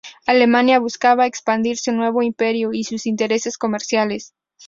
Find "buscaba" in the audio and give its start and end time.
0.79-1.27